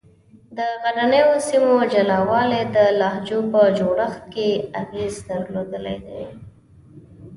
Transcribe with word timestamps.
د 0.57 0.59
غرنیو 0.81 1.31
سیمو 1.49 1.77
جلا 1.93 2.19
والي 2.29 2.61
د 2.75 2.77
لهجو 2.99 3.39
په 3.51 3.61
جوړښت 3.77 4.23
کې 4.33 4.49
اغېز 4.81 5.15
درلودلی 5.29 5.97
دی. 6.07 6.23